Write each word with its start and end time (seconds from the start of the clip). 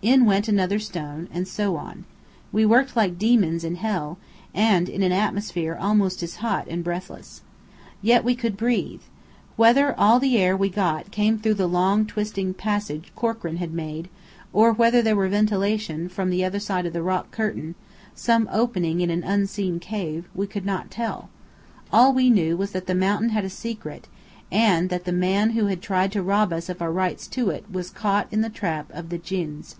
In 0.00 0.26
went 0.26 0.46
another 0.46 0.78
stone, 0.78 1.26
and 1.32 1.48
so 1.48 1.74
on. 1.74 2.04
We 2.52 2.64
worked 2.64 2.94
like 2.94 3.18
demons 3.18 3.64
in 3.64 3.74
hell, 3.74 4.16
and 4.54 4.88
in 4.88 5.02
an 5.02 5.10
atmosphere 5.10 5.76
almost 5.76 6.22
as 6.22 6.36
hot 6.36 6.68
and 6.70 6.84
breathless. 6.84 7.40
Yet 8.00 8.22
we 8.22 8.36
could 8.36 8.56
breathe. 8.56 9.00
Whether 9.56 9.98
all 9.98 10.20
the 10.20 10.38
air 10.38 10.56
we 10.56 10.68
got 10.68 11.10
came 11.10 11.36
through 11.36 11.54
the 11.54 11.66
long 11.66 12.06
twisting 12.06 12.54
passage 12.54 13.10
Corkran 13.16 13.56
had 13.56 13.72
made, 13.74 14.08
or 14.52 14.70
whether 14.72 15.02
there 15.02 15.16
were 15.16 15.26
ventilation 15.26 16.08
from 16.08 16.30
the 16.30 16.44
other 16.44 16.60
side 16.60 16.86
of 16.86 16.92
the 16.92 17.02
rock 17.02 17.32
curtain 17.32 17.74
some 18.14 18.48
opening 18.52 19.00
in 19.00 19.10
an 19.10 19.24
unseen 19.24 19.80
cave 19.80 20.26
we 20.32 20.46
could 20.46 20.64
not 20.64 20.92
tell. 20.92 21.28
All 21.92 22.12
we 22.12 22.30
knew 22.30 22.56
was 22.56 22.70
that 22.70 22.86
the 22.86 22.94
mountain 22.94 23.30
had 23.30 23.44
a 23.44 23.50
secret, 23.50 24.06
and 24.52 24.90
that 24.90 25.06
the 25.06 25.12
man 25.12 25.50
who 25.50 25.66
had 25.66 25.82
tried 25.82 26.12
to 26.12 26.22
rob 26.22 26.52
us 26.52 26.68
of 26.68 26.80
our 26.80 26.92
rights 26.92 27.26
to 27.34 27.50
it, 27.50 27.68
was 27.68 27.90
caught 27.90 28.32
in 28.32 28.42
the 28.42 28.48
trap 28.48 28.86
of 28.94 29.08
the 29.08 29.18
djinns. 29.18 29.74